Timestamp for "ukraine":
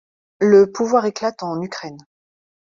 1.61-1.99